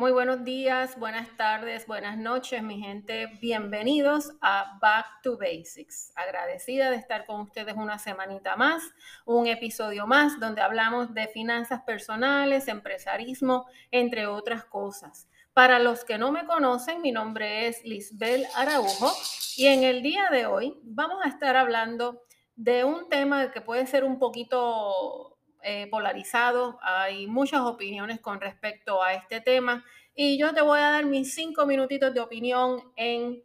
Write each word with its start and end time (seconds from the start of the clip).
Muy 0.00 0.12
buenos 0.12 0.44
días, 0.44 0.98
buenas 0.98 1.28
tardes, 1.36 1.86
buenas 1.86 2.16
noches, 2.16 2.62
mi 2.62 2.80
gente. 2.80 3.26
Bienvenidos 3.38 4.32
a 4.40 4.78
Back 4.80 5.20
to 5.22 5.36
Basics. 5.36 6.14
Agradecida 6.16 6.88
de 6.88 6.96
estar 6.96 7.26
con 7.26 7.42
ustedes 7.42 7.74
una 7.76 7.98
semanita 7.98 8.56
más, 8.56 8.82
un 9.26 9.46
episodio 9.46 10.06
más 10.06 10.40
donde 10.40 10.62
hablamos 10.62 11.12
de 11.12 11.28
finanzas 11.28 11.82
personales, 11.82 12.66
empresarismo, 12.68 13.66
entre 13.90 14.26
otras 14.26 14.64
cosas. 14.64 15.28
Para 15.52 15.78
los 15.78 16.02
que 16.06 16.16
no 16.16 16.32
me 16.32 16.46
conocen, 16.46 17.02
mi 17.02 17.12
nombre 17.12 17.68
es 17.68 17.84
Lisbel 17.84 18.46
Araujo 18.56 19.12
y 19.58 19.66
en 19.66 19.84
el 19.84 20.00
día 20.00 20.28
de 20.30 20.46
hoy 20.46 20.80
vamos 20.82 21.18
a 21.22 21.28
estar 21.28 21.56
hablando 21.56 22.22
de 22.56 22.84
un 22.84 23.10
tema 23.10 23.50
que 23.50 23.60
puede 23.60 23.86
ser 23.86 24.04
un 24.04 24.18
poquito 24.18 25.39
eh, 25.62 25.88
polarizado, 25.90 26.78
hay 26.82 27.26
muchas 27.26 27.60
opiniones 27.60 28.20
con 28.20 28.40
respecto 28.40 29.02
a 29.02 29.14
este 29.14 29.40
tema 29.40 29.84
y 30.14 30.38
yo 30.38 30.52
te 30.54 30.60
voy 30.60 30.80
a 30.80 30.90
dar 30.90 31.04
mis 31.04 31.34
cinco 31.34 31.66
minutitos 31.66 32.12
de 32.12 32.20
opinión 32.20 32.82
en 32.96 33.42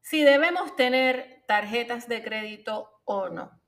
si 0.00 0.22
debemos 0.22 0.74
tener 0.76 1.44
tarjetas 1.46 2.08
de 2.08 2.22
crédito 2.22 2.90
o 3.04 3.28
no. 3.28 3.60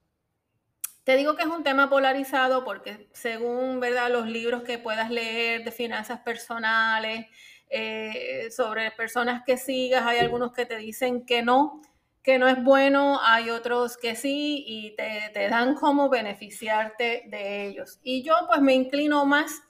Te 1.05 1.17
digo 1.17 1.37
que 1.37 1.43
es 1.43 1.49
un 1.49 1.63
tema 1.63 1.91
polarizado 1.91 2.65
porque 2.65 3.09
según 3.13 3.79
¿verdad? 3.79 4.11
los 4.11 4.27
libros 4.27 4.63
que 4.63 4.79
puedas 4.79 5.11
leer 5.11 5.65
de 5.65 5.71
finanzas 5.71 6.21
personales, 6.21 7.27
eh, 7.71 8.51
sobre 8.51 8.91
personas 8.93 9.43
que 9.45 9.57
sigas, 9.57 10.07
hay 10.07 10.19
algunos 10.19 10.53
que 10.53 10.65
te 10.65 10.77
dicen 10.77 11.27
que 11.27 11.43
no, 11.43 11.83
que 12.25 12.39
no 12.39 12.49
es 12.49 12.65
bueno, 12.65 13.21
hay 13.23 13.51
otros 13.51 13.99
que 13.99 14.17
sí 14.17 14.65
y 14.67 14.97
te, 14.97 15.49
dan 15.51 15.75
como 15.75 16.09
beneficiarte 16.09 17.25
de 17.27 17.67
ellos. 17.67 18.01
Y 18.03 18.23
yo 18.23 18.35
pues 18.49 18.63
me 18.63 18.73
inclino 18.73 19.27
más 19.27 19.63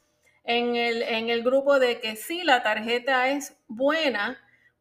en 0.44 0.76
el, 0.76 1.02
en 1.02 1.30
el 1.30 1.42
grupo 1.42 1.80
de 1.80 2.00
que 2.00 2.14
sí, 2.14 2.44
la 2.44 2.62
tarjeta 2.62 3.28
es 3.28 3.56
buena, 3.66 4.38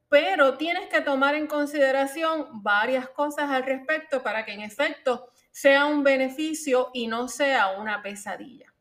pero 0.07 0.55
tienes 0.55 0.87
que 0.87 1.01
tomar 1.01 1.33
en 1.33 1.47
consideración 1.47 2.61
varias 2.61 3.09
cosas 3.09 3.49
al 3.49 3.63
respecto 3.63 4.21
para 4.21 4.45
que 4.45 4.53
en 4.53 4.61
efecto 4.61 5.31
sea 5.49 5.87
un 5.87 6.03
beneficio 6.03 6.91
y 6.93 7.07
no 7.07 7.27
sea 7.27 7.79
una 7.79 8.03
pesadilla. 8.03 8.71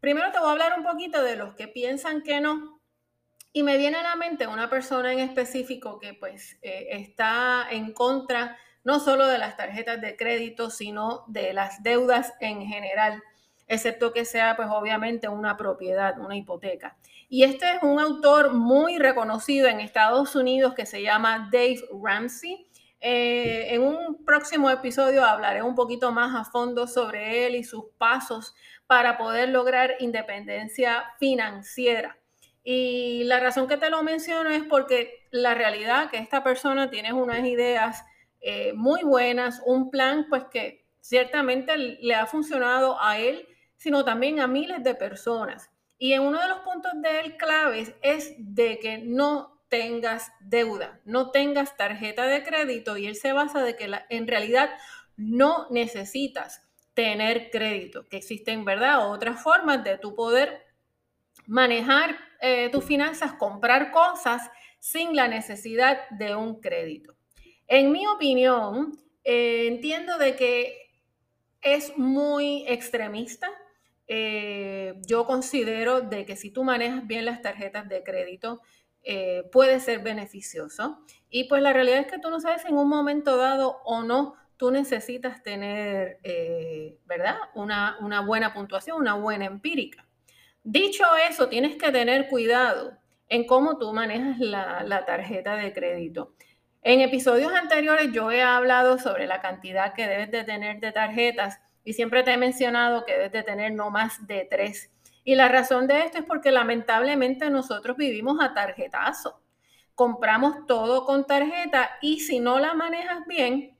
Primero 0.00 0.32
te 0.32 0.40
voy 0.40 0.48
a 0.48 0.52
hablar 0.52 0.74
un 0.76 0.84
poquito 0.84 1.22
de 1.22 1.36
los 1.36 1.54
que 1.54 1.68
piensan 1.68 2.22
que 2.22 2.40
no 2.40 2.73
y 3.56 3.62
me 3.62 3.78
viene 3.78 3.98
a 3.98 4.02
la 4.02 4.16
mente 4.16 4.48
una 4.48 4.68
persona 4.68 5.12
en 5.12 5.20
específico 5.20 6.00
que 6.00 6.12
pues 6.12 6.58
eh, 6.60 6.88
está 6.90 7.68
en 7.70 7.92
contra 7.92 8.58
no 8.82 8.98
solo 8.98 9.28
de 9.28 9.38
las 9.38 9.56
tarjetas 9.56 10.00
de 10.00 10.16
crédito, 10.16 10.70
sino 10.70 11.24
de 11.28 11.52
las 11.52 11.80
deudas 11.84 12.34
en 12.40 12.66
general, 12.66 13.22
excepto 13.68 14.12
que 14.12 14.24
sea 14.24 14.56
pues 14.56 14.68
obviamente 14.70 15.28
una 15.28 15.56
propiedad, 15.56 16.18
una 16.18 16.36
hipoteca. 16.36 16.96
Y 17.28 17.44
este 17.44 17.76
es 17.76 17.82
un 17.82 18.00
autor 18.00 18.52
muy 18.52 18.98
reconocido 18.98 19.68
en 19.68 19.78
Estados 19.78 20.34
Unidos 20.34 20.74
que 20.74 20.84
se 20.84 21.00
llama 21.00 21.48
Dave 21.52 21.80
Ramsey. 22.02 22.66
Eh, 23.00 23.68
en 23.72 23.82
un 23.82 24.24
próximo 24.24 24.68
episodio 24.68 25.24
hablaré 25.24 25.62
un 25.62 25.76
poquito 25.76 26.10
más 26.10 26.34
a 26.34 26.50
fondo 26.50 26.88
sobre 26.88 27.46
él 27.46 27.54
y 27.54 27.62
sus 27.62 27.84
pasos 27.98 28.52
para 28.88 29.16
poder 29.16 29.50
lograr 29.50 29.94
independencia 30.00 31.04
financiera. 31.20 32.18
Y 32.64 33.24
la 33.24 33.40
razón 33.40 33.68
que 33.68 33.76
te 33.76 33.90
lo 33.90 34.02
menciono 34.02 34.48
es 34.48 34.64
porque 34.64 35.26
la 35.30 35.54
realidad 35.54 36.10
que 36.10 36.16
esta 36.16 36.42
persona 36.42 36.90
tiene 36.90 37.12
unas 37.12 37.44
ideas 37.44 38.04
eh, 38.40 38.72
muy 38.74 39.02
buenas, 39.02 39.62
un 39.66 39.90
plan 39.90 40.26
pues 40.30 40.44
que 40.50 40.86
ciertamente 41.00 41.76
le 41.76 42.14
ha 42.14 42.24
funcionado 42.24 43.00
a 43.00 43.18
él, 43.18 43.46
sino 43.76 44.02
también 44.02 44.40
a 44.40 44.46
miles 44.46 44.82
de 44.82 44.94
personas. 44.94 45.70
Y 45.98 46.14
en 46.14 46.22
uno 46.22 46.40
de 46.40 46.48
los 46.48 46.60
puntos 46.60 46.92
de 47.02 47.20
él 47.20 47.36
claves 47.36 47.94
es 48.00 48.34
de 48.38 48.78
que 48.78 48.98
no 48.98 49.62
tengas 49.68 50.32
deuda, 50.40 51.00
no 51.04 51.30
tengas 51.30 51.76
tarjeta 51.76 52.26
de 52.26 52.42
crédito 52.42 52.96
y 52.96 53.06
él 53.06 53.16
se 53.16 53.32
basa 53.32 53.62
de 53.62 53.76
que 53.76 53.90
en 54.08 54.26
realidad 54.26 54.70
no 55.16 55.66
necesitas 55.70 56.62
tener 56.94 57.50
crédito, 57.50 58.08
que 58.08 58.16
existen, 58.16 58.64
¿verdad? 58.64 59.10
Otras 59.10 59.42
formas 59.42 59.84
de 59.84 59.98
tu 59.98 60.14
poder 60.14 60.64
manejar 61.46 62.16
eh, 62.40 62.68
tus 62.70 62.84
finanzas, 62.84 63.32
comprar 63.34 63.90
cosas 63.90 64.50
sin 64.78 65.16
la 65.16 65.28
necesidad 65.28 66.08
de 66.10 66.34
un 66.34 66.60
crédito. 66.60 67.14
En 67.66 67.90
mi 67.90 68.06
opinión, 68.06 68.98
eh, 69.24 69.66
entiendo 69.66 70.18
de 70.18 70.36
que 70.36 70.90
es 71.62 71.96
muy 71.96 72.64
extremista. 72.68 73.48
Eh, 74.06 75.00
yo 75.06 75.24
considero 75.24 76.02
de 76.02 76.26
que 76.26 76.36
si 76.36 76.50
tú 76.50 76.64
manejas 76.64 77.06
bien 77.06 77.24
las 77.24 77.40
tarjetas 77.40 77.88
de 77.88 78.02
crédito, 78.02 78.60
puede 79.52 79.80
ser 79.80 79.98
beneficioso. 79.98 81.04
Y 81.28 81.44
pues 81.44 81.60
la 81.60 81.74
realidad 81.74 81.98
es 81.98 82.06
que 82.06 82.18
tú 82.18 82.30
no 82.30 82.40
sabes 82.40 82.64
en 82.64 82.74
un 82.74 82.88
momento 82.88 83.36
dado 83.36 83.82
o 83.84 84.02
no 84.02 84.34
tú 84.56 84.70
necesitas 84.70 85.42
tener, 85.42 86.20
¿verdad? 87.04 87.36
Una, 87.54 87.98
una 88.00 88.20
buena 88.20 88.54
puntuación, 88.54 88.98
una 88.98 89.14
buena 89.14 89.44
empírica. 89.44 90.06
Dicho 90.64 91.04
eso, 91.28 91.50
tienes 91.50 91.76
que 91.76 91.92
tener 91.92 92.26
cuidado 92.28 92.96
en 93.28 93.46
cómo 93.46 93.76
tú 93.76 93.92
manejas 93.92 94.38
la, 94.38 95.04
tarjeta 95.04 95.56
de 95.56 95.74
crédito. 95.74 96.32
En 96.80 97.02
episodios 97.02 97.52
anteriores 97.52 98.12
yo 98.12 98.30
he 98.30 98.42
hablado 98.42 98.98
sobre 98.98 99.26
la 99.26 99.42
cantidad 99.42 99.92
que 99.92 100.06
debes 100.06 100.30
de 100.30 100.42
tener 100.42 100.80
de 100.80 100.90
tarjetas 100.90 101.60
y 101.84 101.92
siempre 101.92 102.22
te 102.22 102.32
he 102.32 102.38
mencionado 102.38 103.04
que 103.04 103.12
debes 103.12 103.32
de 103.32 103.42
tener 103.42 103.72
no 103.72 103.90
más 103.90 104.26
de 104.26 104.48
tres. 104.50 104.90
Y 105.22 105.34
la 105.34 105.48
razón 105.48 105.86
de 105.86 106.00
esto 106.00 106.16
es 106.16 106.24
porque 106.24 106.50
lamentablemente 106.50 107.50
nosotros 107.50 107.98
vivimos 107.98 108.38
a 108.40 108.54
tarjetazo. 108.54 109.42
Compramos 109.94 110.66
todo 110.66 111.04
con 111.04 111.26
tarjeta 111.26 111.90
y 112.00 112.20
si 112.20 112.40
no 112.40 112.58
la 112.58 112.72
manejas 112.72 113.26
bien, 113.26 113.76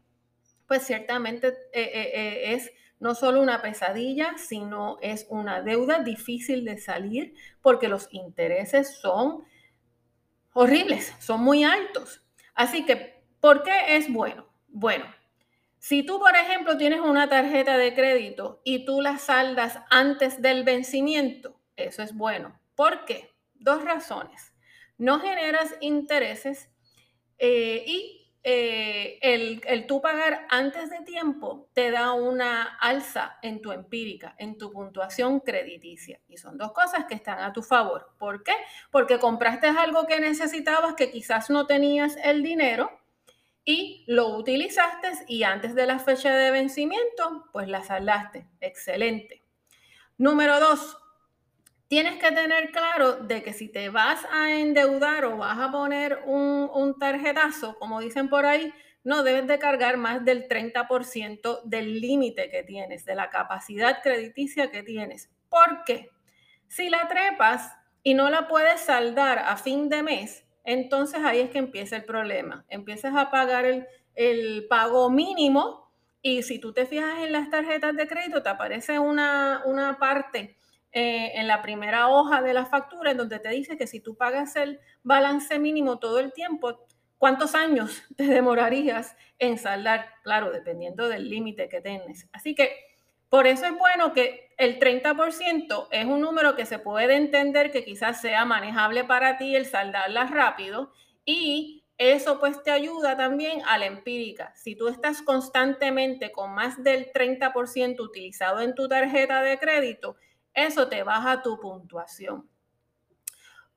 pues 0.68 0.82
ciertamente 0.82 1.48
eh, 1.48 1.54
eh, 1.72 2.10
eh, 2.14 2.52
es 2.52 2.70
no 3.04 3.14
solo 3.14 3.42
una 3.42 3.60
pesadilla, 3.60 4.38
sino 4.38 4.96
es 5.02 5.26
una 5.28 5.60
deuda 5.60 5.98
difícil 5.98 6.64
de 6.64 6.78
salir 6.78 7.34
porque 7.60 7.86
los 7.86 8.08
intereses 8.12 8.96
son 8.98 9.44
horribles, 10.54 11.12
son 11.18 11.42
muy 11.42 11.64
altos. 11.64 12.22
Así 12.54 12.86
que, 12.86 13.22
¿por 13.40 13.62
qué 13.62 13.98
es 13.98 14.10
bueno? 14.10 14.48
Bueno, 14.68 15.04
si 15.76 16.02
tú, 16.02 16.18
por 16.18 16.34
ejemplo, 16.34 16.78
tienes 16.78 17.00
una 17.00 17.28
tarjeta 17.28 17.76
de 17.76 17.94
crédito 17.94 18.62
y 18.64 18.86
tú 18.86 19.02
la 19.02 19.18
saldas 19.18 19.80
antes 19.90 20.40
del 20.40 20.64
vencimiento, 20.64 21.60
eso 21.76 22.02
es 22.02 22.14
bueno. 22.14 22.58
¿Por 22.74 23.04
qué? 23.04 23.34
Dos 23.52 23.84
razones. 23.84 24.54
No 24.96 25.20
generas 25.20 25.76
intereses 25.82 26.70
eh, 27.36 27.84
y 27.86 28.23
eh, 28.46 29.18
el, 29.22 29.62
el 29.66 29.86
tú 29.86 30.02
pagar 30.02 30.46
antes 30.50 30.90
de 30.90 31.00
tiempo 31.00 31.70
te 31.72 31.90
da 31.90 32.12
una 32.12 32.76
alza 32.78 33.38
en 33.40 33.62
tu 33.62 33.72
empírica, 33.72 34.34
en 34.38 34.58
tu 34.58 34.70
puntuación 34.70 35.40
crediticia. 35.40 36.20
Y 36.28 36.36
son 36.36 36.58
dos 36.58 36.72
cosas 36.72 37.06
que 37.06 37.14
están 37.14 37.38
a 37.38 37.54
tu 37.54 37.62
favor. 37.62 38.10
¿Por 38.18 38.42
qué? 38.42 38.52
Porque 38.90 39.18
compraste 39.18 39.68
algo 39.68 40.06
que 40.06 40.20
necesitabas, 40.20 40.92
que 40.94 41.10
quizás 41.10 41.48
no 41.48 41.66
tenías 41.66 42.16
el 42.22 42.42
dinero 42.42 42.90
y 43.64 44.04
lo 44.08 44.36
utilizaste 44.36 45.08
y 45.26 45.44
antes 45.44 45.74
de 45.74 45.86
la 45.86 45.98
fecha 45.98 46.36
de 46.36 46.50
vencimiento, 46.50 47.46
pues 47.50 47.66
la 47.66 47.82
saldaste. 47.82 48.46
Excelente. 48.60 49.42
Número 50.18 50.60
dos, 50.60 50.98
tienes 51.94 52.18
que 52.18 52.32
tener 52.32 52.72
claro 52.72 53.12
de 53.18 53.44
que 53.44 53.52
si 53.52 53.68
te 53.68 53.88
vas 53.88 54.26
a 54.32 54.50
endeudar 54.50 55.26
o 55.26 55.36
vas 55.36 55.60
a 55.60 55.70
poner 55.70 56.24
un, 56.26 56.96
tarjetazo, 56.98 57.78
como 57.78 58.00
dicen 58.00 58.28
por 58.28 58.46
ahí, 58.46 58.74
no 59.04 59.22
debes 59.22 59.46
de 59.46 59.60
cargar 59.60 59.96
más 59.96 60.24
del 60.24 60.48
30% 60.48 61.62
del 61.62 62.00
límite 62.00 62.50
que 62.50 62.64
tienes, 62.64 63.04
de 63.04 63.14
la 63.14 63.30
capacidad 63.30 64.02
crediticia 64.02 64.72
que 64.72 64.82
tienes. 64.82 65.30
¿Por 65.48 65.84
qué? 65.86 66.10
Si 66.66 66.88
la 66.88 67.06
trepas 67.06 67.70
y 68.02 68.14
no 68.14 68.28
la 68.28 68.48
puedes 68.48 68.80
saldar 68.80 69.38
a 69.38 69.56
fin 69.56 69.88
de 69.88 70.02
mes, 70.02 70.44
entonces 70.64 71.20
ahí 71.22 71.38
es 71.38 71.50
que 71.50 71.58
empieza 71.58 71.94
el 71.94 72.04
problema. 72.04 72.64
Empiezas 72.70 73.14
a 73.14 73.30
pagar 73.30 73.66
el, 73.66 73.86
el 74.16 74.66
pago 74.68 75.10
mínimo 75.10 75.92
y 76.22 76.42
si 76.42 76.58
tú 76.58 76.72
te 76.72 76.86
fijas 76.86 77.20
en 77.20 77.30
las 77.30 77.50
tarjetas 77.50 77.94
de 77.94 78.08
crédito, 78.08 78.42
te 78.42 78.48
aparece 78.48 78.98
una, 78.98 79.62
una 79.64 79.96
parte 80.00 80.56
eh, 80.96 81.32
en 81.34 81.48
la 81.48 81.60
primera 81.60 82.06
hoja 82.06 82.40
de 82.40 82.54
la 82.54 82.66
factura, 82.66 83.10
en 83.10 83.16
donde 83.16 83.40
te 83.40 83.48
dice 83.48 83.76
que 83.76 83.88
si 83.88 83.98
tú 83.98 84.16
pagas 84.16 84.54
el 84.54 84.78
balance 85.02 85.58
mínimo 85.58 85.98
todo 85.98 86.20
el 86.20 86.32
tiempo, 86.32 86.86
¿cuántos 87.18 87.56
años 87.56 88.04
te 88.16 88.22
demorarías 88.22 89.16
en 89.40 89.58
saldar? 89.58 90.06
Claro, 90.22 90.52
dependiendo 90.52 91.08
del 91.08 91.28
límite 91.28 91.68
que 91.68 91.80
tienes. 91.80 92.28
Así 92.32 92.54
que 92.54 92.70
por 93.28 93.48
eso 93.48 93.66
es 93.66 93.76
bueno 93.76 94.12
que 94.12 94.54
el 94.56 94.78
30% 94.78 95.88
es 95.90 96.04
un 96.04 96.20
número 96.20 96.54
que 96.54 96.64
se 96.64 96.78
puede 96.78 97.16
entender 97.16 97.72
que 97.72 97.84
quizás 97.84 98.20
sea 98.20 98.44
manejable 98.44 99.02
para 99.02 99.36
ti 99.36 99.56
el 99.56 99.66
saldarla 99.66 100.26
rápido 100.26 100.92
y 101.24 101.84
eso 101.98 102.38
pues 102.38 102.62
te 102.62 102.70
ayuda 102.70 103.16
también 103.16 103.62
a 103.66 103.78
la 103.78 103.86
empírica. 103.86 104.52
Si 104.54 104.76
tú 104.76 104.86
estás 104.86 105.22
constantemente 105.22 106.30
con 106.30 106.54
más 106.54 106.84
del 106.84 107.12
30% 107.12 108.00
utilizado 108.00 108.60
en 108.60 108.76
tu 108.76 108.86
tarjeta 108.86 109.42
de 109.42 109.58
crédito, 109.58 110.16
eso 110.54 110.88
te 110.88 111.02
baja 111.02 111.42
tu 111.42 111.58
puntuación. 111.58 112.48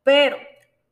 Pero 0.03 0.37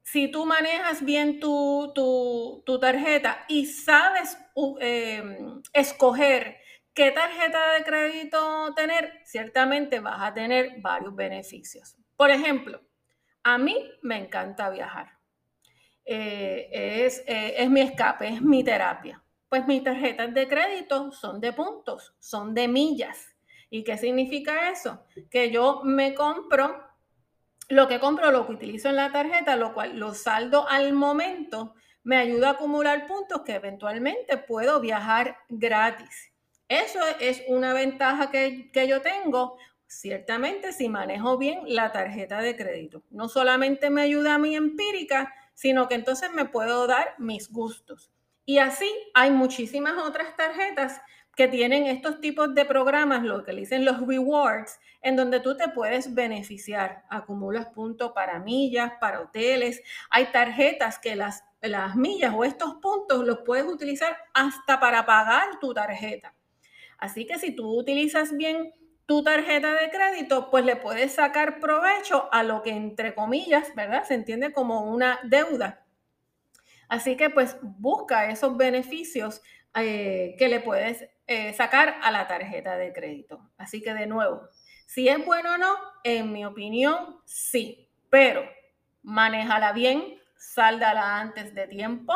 si 0.03 0.29
tú 0.29 0.45
manejas 0.45 1.03
bien 1.03 1.39
tu, 1.39 2.63
tarjeta 2.79 3.45
y 3.47 3.65
sabes 3.65 4.37
em, 4.79 5.61
escoger 5.73 6.57
qué 6.93 7.11
tarjeta 7.11 7.73
de 7.73 7.83
crédito 7.83 8.73
tener, 8.75 9.21
ciertamente 9.25 9.99
vas 9.99 10.21
a 10.21 10.33
tener 10.33 10.81
varios 10.81 11.15
beneficios. 11.15 11.97
Por 12.15 12.29
ejemplo, 12.29 12.81
a 13.43 13.57
mí 13.57 13.91
me 14.01 14.17
encanta 14.17 14.69
viajar. 14.69 15.09
Eh, 16.05 16.69
es, 17.05 17.23
eh, 17.27 17.55
es 17.57 17.69
mi 17.69 17.81
escape, 17.81 18.27
es 18.27 18.41
mi 18.41 18.63
terapia. 18.63 19.23
Pues 19.49 19.65
mis 19.65 19.83
tarjetas 19.83 20.33
de 20.33 20.47
crédito 20.47 21.11
son 21.11 21.39
de 21.39 21.53
puntos, 21.53 22.15
son 22.19 22.53
de 22.53 22.67
millas. 22.67 23.34
¿Y 23.69 23.83
qué 23.83 23.97
significa 23.97 24.69
eso? 24.69 25.03
Que 25.29 25.51
yo 25.51 25.81
me 25.83 26.13
compro 26.13 26.85
lo 27.69 27.88
que 27.88 28.00
compro, 28.00 28.31
lo 28.31 28.45
que 28.45 28.53
utilizo 28.53 28.89
en 28.89 28.95
la 28.95 29.12
tarjeta, 29.12 29.56
lo 29.56 29.73
cual 29.73 29.97
lo 29.97 30.13
saldo 30.13 30.67
al 30.69 30.94
momento, 30.94 31.73
me 32.03 32.17
ayuda 32.17 32.50
a 32.50 32.51
acumular 32.51 33.07
puntos 33.07 33.41
que 33.41 33.53
eventualmente 33.53 34.38
puedo 34.38 34.79
viajar 34.79 35.38
gratis. 35.50 36.31
Eso 36.67 37.00
es 37.19 37.44
una 37.47 37.73
ventaja 37.73 38.29
que, 38.29 38.69
que 38.71 38.88
yo 38.88 39.01
tengo, 39.01 39.57
ciertamente, 39.88 40.71
si 40.71 40.89
manejo 40.89 41.38
bien 41.38 41.61
la 41.65 41.91
tarjeta 41.91 42.41
de 42.41 42.56
crédito. 42.56 43.03
No 43.09 43.27
solamente 43.29 43.89
me 43.89 44.03
ayuda 44.03 44.35
a 44.35 44.39
mi 44.39 44.56
empírica, 44.56 45.33
sino 45.53 45.88
que 45.88 45.95
entonces 45.95 46.31
me 46.31 46.45
puedo 46.45 46.85
dar 46.85 47.15
mis 47.18 47.51
gustos. 47.51 48.11
Y 48.45 48.59
así 48.59 48.89
hay 49.15 49.31
muchísimas 49.31 49.97
otras 49.97 50.35
tarjetas 50.35 51.01
que 51.35 51.47
tienen 51.47 51.85
estos 51.87 52.21
tipos 52.21 52.55
de 52.55 52.65
programas, 52.65 53.23
lo 53.23 53.43
que 53.43 53.51
dicen 53.51 53.83
los 53.83 54.05
rewards, 54.07 54.79
en 55.01 55.15
donde 55.15 55.41
tú 55.41 55.57
te 55.57 55.67
puedes 55.69 56.13
beneficiar. 56.13 57.03
Acumulas 57.09 57.67
puntos 57.67 58.13
para 58.13 58.39
millas, 58.39 58.93
para 58.99 59.21
hoteles. 59.21 59.81
Hay 60.09 60.27
tarjetas 60.27 60.97
que 60.97 61.15
las, 61.15 61.43
las 61.61 61.95
millas 61.95 62.33
o 62.35 62.45
estos 62.45 62.75
puntos 62.75 63.25
los 63.25 63.39
puedes 63.39 63.65
utilizar 63.65 64.17
hasta 64.33 64.79
para 64.79 65.05
pagar 65.05 65.59
tu 65.59 65.73
tarjeta. 65.73 66.33
Así 66.97 67.27
que 67.27 67.37
si 67.37 67.51
tú 67.51 67.67
utilizas 67.77 68.35
bien 68.35 68.73
tu 69.05 69.21
tarjeta 69.21 69.73
de 69.73 69.89
crédito, 69.89 70.49
pues 70.49 70.65
le 70.65 70.77
puedes 70.77 71.13
sacar 71.13 71.59
provecho 71.59 72.29
a 72.31 72.43
lo 72.43 72.63
que 72.63 72.71
entre 72.71 73.13
comillas, 73.13 73.75
¿verdad? 73.75 74.05
Se 74.05 74.13
entiende 74.13 74.53
como 74.53 74.89
una 74.89 75.19
deuda. 75.23 75.85
Así 76.87 77.17
que 77.17 77.29
pues 77.29 77.57
busca 77.61 78.29
esos 78.29 78.55
beneficios 78.57 79.41
eh, 79.75 80.35
que 80.39 80.47
le 80.47 80.61
puedes 80.61 81.09
eh, 81.27 81.54
sacar 81.54 82.00
a 82.01 82.12
la 82.12 82.27
tarjeta 82.27 82.77
de 82.77 82.94
crédito. 82.94 83.50
Así 83.57 83.81
que 83.81 83.94
de 83.94 84.07
nuevo, 84.07 84.48
si 84.86 85.07
es 85.07 85.24
bueno 85.25 85.54
o 85.54 85.57
no, 85.57 85.75
en 86.04 86.31
mi 86.31 86.45
opinión, 86.45 87.19
sí, 87.25 87.89
pero 88.10 88.44
manéjala 89.04 89.72
bien, 89.74 90.19
sáldala 90.38 91.19
antes 91.19 91.56
de 91.56 91.68
tiempo 91.68 92.13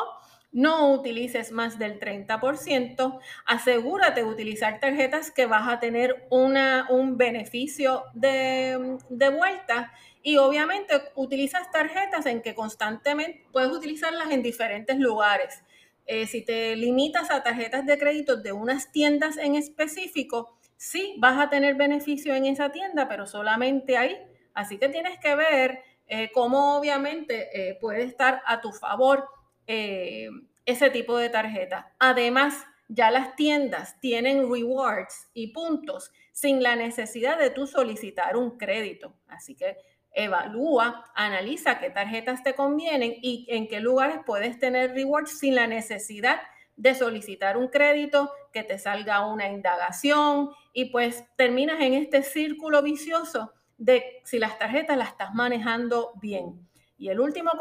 no 0.52 0.92
utilices 0.94 1.52
más 1.52 1.78
del 1.78 2.00
30%. 2.00 3.20
Asegúrate 3.46 4.22
de 4.22 4.28
utilizar 4.28 4.80
tarjetas 4.80 5.32
que 5.32 5.46
vas 5.46 5.68
a 5.68 5.80
tener 5.80 6.28
una, 6.30 6.88
un 6.90 7.18
beneficio 7.18 8.06
de, 8.14 8.98
vuelta. 9.10 9.94
Y 10.22 10.38
obviamente 10.38 10.96
utilizas 11.16 11.72
tarjetas 11.72 12.26
en 12.26 12.42
que 12.42 12.56
constantemente 12.56 13.46
puedes 13.52 13.72
utilizarlas 13.72 14.32
en 14.32 14.42
diferentes 14.42 14.98
lugares. 14.98 15.64
Eh, 16.12 16.26
si 16.26 16.42
te 16.42 16.76
limitas 16.76 17.30
a 17.30 17.44
tarjetas 17.44 17.86
de 17.86 18.00
crédito 18.00 18.36
de 18.36 18.52
unas 18.52 18.92
tiendas 18.92 19.38
en 19.38 19.54
específico, 19.54 20.58
sí 20.76 21.14
vas 21.20 21.40
a 21.40 21.52
tener 21.52 21.76
beneficio 21.76 22.34
en 22.34 22.48
esa 22.48 22.72
tienda, 22.72 23.08
pero 23.08 23.28
solamente 23.28 23.96
ahí. 23.96 24.18
Así 24.56 24.80
que 24.80 24.90
tienes 24.90 25.20
que 25.20 25.36
ver 25.36 25.84
eh, 26.08 26.32
cómo 26.34 26.80
obviamente 26.80 27.50
eh, 27.54 27.78
puede 27.80 28.02
estar 28.02 28.42
a 28.48 28.60
tu 28.60 28.72
favor 28.72 29.28
ese 29.68 30.90
tipo 30.90 31.16
de 31.16 31.30
tarjeta. 31.30 31.94
Además, 32.00 32.66
ya 32.88 33.12
las 33.12 33.36
tiendas 33.36 34.00
tienen 34.00 34.52
rewards 34.52 35.30
y 35.36 35.54
puntos 35.54 36.12
sin 36.32 36.64
la 36.64 36.76
necesidad 36.76 37.38
de 37.38 37.52
tú 37.52 37.68
solicitar 37.68 38.36
un 38.36 38.58
crédito. 38.58 39.14
Así 39.28 39.54
que 39.54 39.78
evalúa, 40.12 41.06
analiza 41.16 41.80
qué 41.80 41.90
tarjetas 41.90 42.44
te 42.44 42.56
convienen 42.56 43.16
y 43.22 43.46
en 43.50 43.68
qué 43.68 43.80
lugares 43.80 44.20
puedes 44.26 44.60
tener 44.60 44.94
rewards 44.94 45.40
sin 45.40 45.56
la 45.56 45.68
necesidad 45.68 46.42
de 46.76 46.96
solicitar 46.96 47.58
un 47.58 47.68
crédito, 47.68 48.32
que 48.54 48.64
te 48.64 48.80
salga 48.80 49.26
una 49.26 49.50
indagación 49.50 50.52
y 50.74 50.86
pues 50.86 51.26
terminas 51.36 51.82
en 51.82 51.94
este 51.94 52.24
círculo 52.24 52.82
vicioso 52.82 53.54
de 53.78 54.22
si 54.24 54.40
las 54.40 54.58
tarjetas 54.58 54.98
las 54.98 55.10
estás 55.10 55.34
manejando 55.34 56.14
bien. 56.22 56.68
Y 56.98 57.10
el 57.10 57.20
último 57.20 57.52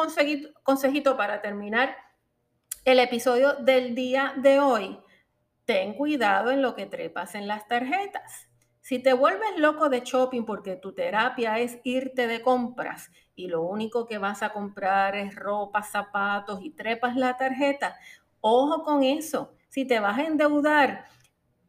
consejito, 0.63 1.17
para 1.17 1.43
terminar 1.43 1.97
el 2.85 2.99
episodio 2.99 3.55
del 3.55 3.95
día 3.95 4.35
de 4.37 4.61
hoy, 4.61 4.99
ten 5.65 5.95
cuidado 5.95 6.51
en 6.51 6.63
lo 6.63 6.75
que 6.75 6.87
trepas 6.87 7.35
en 7.35 7.47
las 7.47 7.67
tarjetas. 7.69 8.48
Si 8.89 8.99
te 9.01 9.13
vuelves 9.13 9.59
loco 9.59 9.91
de 9.91 10.01
shopping 10.01 10.47
porque 10.47 10.75
tu 10.75 10.95
terapia 10.95 11.59
es 11.59 11.79
irte 11.85 12.27
de 12.27 12.41
compras 12.41 13.11
y 13.35 13.49
lo 13.49 13.61
único 13.61 14.07
que 14.07 14.17
vas 14.17 14.43
a 14.43 14.55
comprar 14.55 15.15
es 15.15 15.35
ropa, 15.35 15.83
zapatos 15.83 16.61
y 16.63 16.71
trepas 16.71 17.15
la 17.15 17.37
tarjeta, 17.37 17.99
ojo 18.41 18.85
con 18.85 19.03
eso. 19.03 19.53
Si 19.69 19.85
te 19.85 20.01
vas 20.01 20.17
a 20.17 20.25
endeudar, 20.25 21.05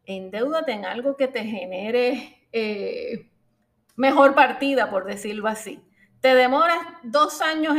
endeudate 0.06 0.71
en 0.71 0.86
algo 0.86 1.18
que 1.18 1.27
te 1.27 1.44
genere 1.44 2.48
eh, 2.54 3.30
mejor 3.98 4.33
partida, 4.33 4.89
por 4.89 5.04
decirlo 5.04 5.50
así. 5.50 5.83
Te 6.22 6.33
demoras 6.36 6.80
dos 7.04 7.42
años 7.42 7.75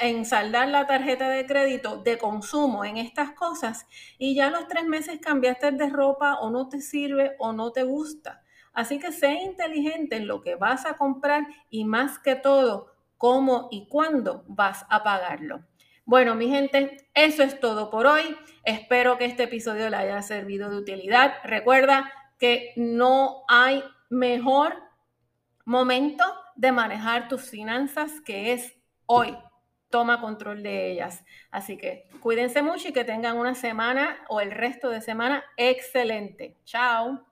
en, 0.00 0.24
saldar 0.24 0.66
la 0.66 0.88
tarjeta 0.88 1.28
de 1.28 1.46
crédito 1.46 1.98
de 1.98 2.18
consumo 2.18 2.84
en 2.84 2.96
estas 2.96 3.34
cosas 3.34 3.86
y 4.18 4.34
ya 4.34 4.50
los 4.50 4.66
tres 4.66 4.84
meses 4.84 5.20
cambiaste 5.20 5.70
de 5.70 5.88
ropa 5.90 6.40
o 6.40 6.50
no 6.50 6.68
te 6.68 6.80
sirve 6.80 7.36
o 7.38 7.52
no 7.52 7.70
te 7.70 7.84
gusta. 7.84 8.42
Así 8.72 8.98
que 8.98 9.12
sé 9.12 9.32
inteligente 9.32 10.16
en 10.16 10.26
lo 10.26 10.40
que 10.40 10.54
vas 10.54 10.86
a 10.86 10.94
comprar 10.94 11.46
y 11.70 11.84
más 11.84 12.18
que 12.18 12.36
todo, 12.36 12.92
cómo 13.18 13.68
y 13.70 13.86
cuándo 13.88 14.44
vas 14.46 14.86
a 14.88 15.02
pagarlo. 15.02 15.62
Bueno, 16.04 16.34
mi 16.34 16.48
gente, 16.48 16.96
eso 17.14 17.42
es 17.42 17.60
todo 17.60 17.90
por 17.90 18.06
hoy. 18.06 18.36
Espero 18.64 19.16
que 19.16 19.26
este 19.26 19.44
episodio 19.44 19.88
le 19.90 19.96
haya 19.96 20.20
servido 20.22 20.70
de 20.70 20.76
utilidad. 20.76 21.34
Recuerda 21.44 22.12
que 22.38 22.72
no 22.76 23.44
hay 23.46 23.84
mejor 24.08 24.74
momento 25.64 26.24
de 26.56 26.72
manejar 26.72 27.28
tus 27.28 27.48
finanzas, 27.48 28.20
que 28.22 28.52
es 28.52 28.74
hoy. 29.06 29.36
Toma 29.88 30.20
control 30.20 30.62
de 30.62 30.90
ellas. 30.90 31.24
Así 31.50 31.76
que 31.76 32.08
cuídense 32.20 32.62
mucho 32.62 32.88
y 32.88 32.92
que 32.92 33.04
tengan 33.04 33.36
una 33.36 33.54
semana 33.54 34.18
o 34.28 34.40
el 34.40 34.50
resto 34.50 34.88
de 34.88 35.00
semana 35.00 35.44
excelente. 35.56 36.56
Chao. 36.64 37.29